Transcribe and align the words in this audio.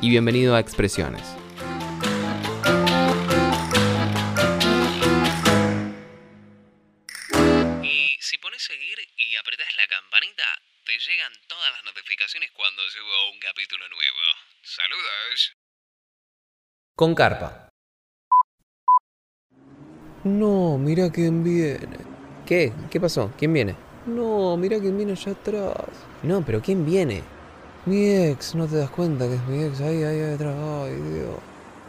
y 0.00 0.10
bienvenido 0.10 0.54
a 0.54 0.60
Expresiones. 0.60 1.22
Y 7.82 8.16
si 8.20 8.38
pones 8.38 8.62
seguir 8.62 8.98
y 9.16 9.36
apretas 9.36 9.68
la 9.76 9.86
campanita, 9.88 10.44
te 10.84 10.92
llegan 10.98 11.32
todas 11.48 11.70
las 11.72 11.84
notificaciones 11.84 12.50
cuando 12.52 12.82
subo 12.90 13.32
un 13.32 13.40
capítulo 13.40 13.88
nuevo. 13.88 14.18
Saludos. 14.62 15.54
Con 16.94 17.14
carpa. 17.14 17.68
No, 20.24 20.76
mira 20.78 21.10
quién 21.10 21.44
viene. 21.44 21.98
¿Qué? 22.44 22.72
¿Qué 22.90 23.00
pasó? 23.00 23.32
¿Quién 23.38 23.52
viene? 23.52 23.76
No, 24.06 24.56
mira 24.56 24.78
quién 24.78 24.96
viene 24.96 25.12
allá 25.12 25.32
atrás. 25.32 25.88
No, 26.22 26.44
pero 26.44 26.60
¿quién 26.60 26.84
viene? 26.84 27.35
Mi 27.86 28.10
ex, 28.10 28.56
¿no 28.56 28.66
te 28.66 28.76
das 28.76 28.90
cuenta 28.90 29.28
que 29.28 29.34
es 29.34 29.46
mi 29.46 29.62
ex? 29.62 29.80
Ahí, 29.80 30.02
ahí, 30.02 30.20
ahí 30.20 30.34
atrás. 30.34 30.56
Ay, 30.58 30.94
Dios. 30.96 31.36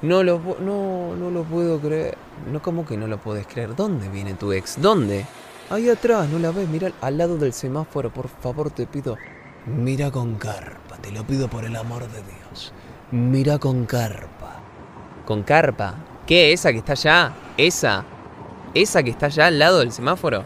No 0.04 0.22
lo, 0.22 0.40
no, 0.60 1.16
no 1.16 1.32
lo 1.32 1.44
puedo 1.44 1.80
creer. 1.80 2.16
No, 2.52 2.62
¿cómo 2.62 2.86
que 2.86 2.96
no 2.98 3.08
lo 3.08 3.18
puedes 3.18 3.48
creer? 3.48 3.76
¿Dónde 3.76 4.08
viene 4.08 4.36
tu 4.36 4.54
ex? 4.54 4.80
¿Dónde? 4.80 5.26
Ahí 5.71 5.90
atrás, 5.90 6.30
¿no 6.30 6.38
la 6.38 6.52
ves? 6.52 6.70
Mira 6.70 6.91
al 7.02 7.18
lado 7.18 7.38
del 7.38 7.52
semáforo, 7.52 8.12
por 8.12 8.27
favor, 8.27 8.70
te 8.70 8.86
pido. 8.86 9.18
Mira 9.66 10.12
con 10.12 10.36
carpa, 10.36 10.98
te 11.02 11.12
lo 11.12 11.26
pido 11.26 11.49
por 11.49 11.66
el 11.66 11.76
amor 11.76 12.04
de 12.04 12.21
Dios. 12.21 12.71
Mira 13.10 13.58
con 13.58 13.88
carpa. 13.88 14.62
¿Con 15.26 15.41
carpa? 15.41 15.96
¿Qué? 16.27 16.54
¿Esa 16.54 16.71
que 16.71 16.77
está 16.77 16.93
allá? 16.93 17.34
¿Esa? 17.58 18.05
¿Esa 18.76 19.02
que 19.02 19.10
está 19.10 19.26
allá 19.26 19.48
al 19.48 19.58
lado 19.58 19.80
del 19.80 19.91
semáforo? 19.91 20.43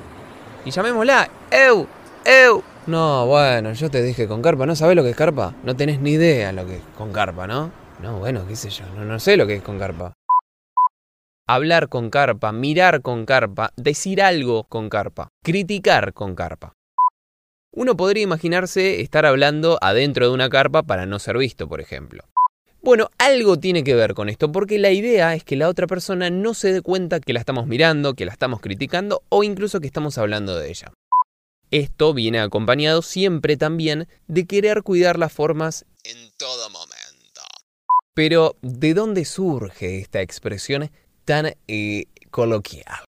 Y 0.63 0.71
llamémosla. 0.71 1.29
¡Eu! 1.51 1.87
¡Eu! 2.23 2.63
No, 2.91 3.25
bueno, 3.25 3.71
yo 3.71 3.89
te 3.89 4.03
dije 4.03 4.27
con 4.27 4.41
carpa. 4.41 4.65
¿No 4.65 4.75
sabes 4.75 4.97
lo 4.97 5.03
que 5.03 5.11
es 5.11 5.15
carpa? 5.15 5.55
No 5.63 5.77
tenés 5.77 6.01
ni 6.01 6.11
idea 6.11 6.51
lo 6.51 6.65
que 6.65 6.75
es 6.75 6.81
con 6.97 7.13
carpa, 7.13 7.47
¿no? 7.47 7.71
No, 8.03 8.19
bueno, 8.19 8.45
qué 8.45 8.57
sé 8.57 8.69
yo. 8.69 8.83
No, 8.97 9.05
no 9.05 9.17
sé 9.17 9.37
lo 9.37 9.47
que 9.47 9.55
es 9.55 9.63
con 9.63 9.79
carpa. 9.79 10.11
Hablar 11.47 11.87
con 11.87 12.09
carpa, 12.09 12.51
mirar 12.51 13.01
con 13.01 13.25
carpa, 13.25 13.71
decir 13.77 14.21
algo 14.21 14.65
con 14.65 14.89
carpa, 14.89 15.29
criticar 15.41 16.11
con 16.11 16.35
carpa. 16.35 16.73
Uno 17.73 17.95
podría 17.95 18.23
imaginarse 18.23 18.99
estar 18.99 19.25
hablando 19.25 19.77
adentro 19.79 20.27
de 20.27 20.33
una 20.33 20.49
carpa 20.49 20.83
para 20.83 21.05
no 21.05 21.17
ser 21.19 21.37
visto, 21.37 21.69
por 21.69 21.79
ejemplo. 21.79 22.25
Bueno, 22.81 23.09
algo 23.17 23.57
tiene 23.57 23.85
que 23.85 23.95
ver 23.95 24.13
con 24.15 24.27
esto, 24.27 24.51
porque 24.51 24.79
la 24.79 24.91
idea 24.91 25.33
es 25.33 25.45
que 25.45 25.55
la 25.55 25.69
otra 25.69 25.87
persona 25.87 26.29
no 26.29 26.53
se 26.53 26.73
dé 26.73 26.81
cuenta 26.81 27.21
que 27.21 27.31
la 27.31 27.39
estamos 27.39 27.67
mirando, 27.67 28.15
que 28.15 28.25
la 28.25 28.33
estamos 28.33 28.59
criticando 28.59 29.23
o 29.29 29.45
incluso 29.45 29.79
que 29.79 29.87
estamos 29.87 30.17
hablando 30.17 30.59
de 30.59 30.69
ella. 30.69 30.91
Esto 31.71 32.13
viene 32.13 32.41
acompañado 32.41 33.01
siempre 33.01 33.55
también 33.55 34.09
de 34.27 34.45
querer 34.45 34.83
cuidar 34.83 35.17
las 35.17 35.31
formas 35.31 35.85
En 36.03 36.29
todo 36.37 36.69
momento. 36.69 37.41
pero, 38.13 38.57
¿de 38.61 38.93
dónde 38.93 39.23
surge 39.23 39.99
esta 39.99 40.21
expresión 40.21 40.91
tan 41.23 41.53
eh, 41.69 42.05
coloquial? 42.29 43.05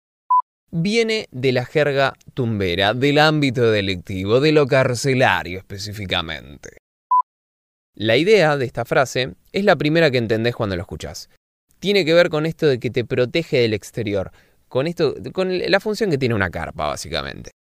Viene 0.71 1.27
de 1.31 1.51
la 1.51 1.65
jerga 1.65 2.13
tumbera, 2.33 2.93
del 2.93 3.19
ámbito 3.19 3.69
delictivo, 3.69 4.39
de 4.39 4.53
lo 4.53 4.65
carcelario 4.65 5.59
específicamente. 5.59 6.77
La 7.95 8.15
idea 8.15 8.55
de 8.55 8.65
esta 8.65 8.85
frase 8.85 9.35
es 9.51 9.65
la 9.65 9.75
primera 9.75 10.09
que 10.09 10.17
entendés 10.17 10.55
cuando 10.55 10.77
lo 10.77 10.81
escuchás. 10.83 11.29
Tiene 11.79 12.05
que 12.05 12.13
ver 12.13 12.29
con 12.29 12.45
esto 12.45 12.65
de 12.65 12.79
que 12.79 12.89
te 12.89 13.03
protege 13.03 13.57
del 13.57 13.73
exterior, 13.73 14.31
con 14.69 14.87
esto, 14.87 15.15
con 15.33 15.59
la 15.59 15.79
función 15.81 16.09
que 16.09 16.17
tiene 16.17 16.33
una 16.33 16.49
carpa, 16.49 16.87
básicamente. 16.87 17.51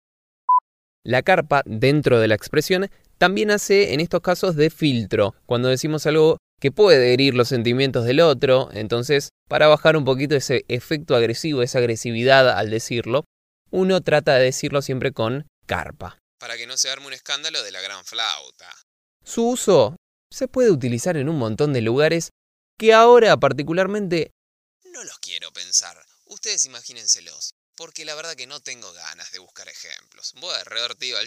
La 1.05 1.21
carpa, 1.21 1.63
dentro 1.65 2.19
de 2.19 2.27
la 2.29 2.35
expresión, 2.35 2.89
también 3.17 3.51
hace 3.51 3.93
en 3.93 3.99
estos 3.99 4.21
casos 4.21 4.55
de 4.55 4.69
filtro, 4.69 5.35
cuando 5.45 5.67
decimos 5.67 6.05
algo 6.05 6.37
que 6.61 6.71
puede 6.71 7.13
herir 7.13 7.35
los 7.35 7.49
sentimientos 7.49 8.05
del 8.05 8.21
otro, 8.21 8.69
entonces 8.71 9.29
para 9.49 9.67
bajar 9.67 9.97
un 9.97 10.05
poquito 10.05 10.35
ese 10.35 10.63
efecto 10.69 11.15
agresivo, 11.15 11.61
esa 11.61 11.79
agresividad 11.79 12.49
al 12.49 12.69
decirlo, 12.69 13.25
uno 13.69 14.01
trata 14.01 14.35
de 14.35 14.45
decirlo 14.45 14.81
siempre 14.81 15.11
con 15.11 15.45
carpa. 15.65 16.19
Para 16.39 16.55
que 16.55 16.67
no 16.67 16.77
se 16.77 16.89
arme 16.89 17.07
un 17.07 17.13
escándalo 17.13 17.61
de 17.63 17.71
la 17.71 17.81
gran 17.81 18.05
flauta. 18.05 18.69
Su 19.25 19.49
uso 19.49 19.97
se 20.31 20.47
puede 20.47 20.71
utilizar 20.71 21.17
en 21.17 21.27
un 21.27 21.37
montón 21.37 21.73
de 21.73 21.81
lugares 21.81 22.29
que 22.77 22.93
ahora 22.93 23.35
particularmente 23.37 24.31
No 24.85 25.03
los 25.03 25.19
quiero 25.19 25.51
pensar. 25.51 25.97
Ustedes 26.25 26.65
imagínenselos. 26.65 27.53
Porque 27.83 28.05
la 28.05 28.15
verdad 28.15 28.33
que 28.35 28.47
no 28.47 28.61
tengo 28.61 28.93
ganas 28.93 29.29
de 29.33 29.39
buscar 29.39 29.67
ejemplos. 29.67 30.33
Voy 30.39 30.55
a 30.55 30.63
revertido 30.63 31.17
al 31.17 31.25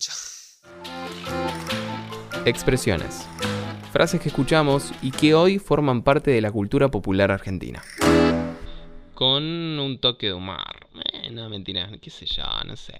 expresiones. 2.47 3.27
Frases 3.93 4.23
que 4.23 4.31
escuchamos 4.31 4.91
y 5.03 5.11
que 5.11 5.35
hoy 5.35 5.59
forman 5.59 6.03
parte 6.03 6.31
de 6.31 6.41
la 6.41 6.51
cultura 6.51 6.91
popular 6.91 7.31
argentina. 7.31 7.85
Con 9.13 9.43
un 9.45 10.01
toque 10.01 10.29
de 10.29 10.33
humor. 10.33 10.89
Eh, 11.13 11.29
no, 11.31 11.51
mentira, 11.51 11.91
qué 12.01 12.09
sé 12.09 12.25
yo, 12.25 12.45
no 12.65 12.75
sé. 12.75 12.99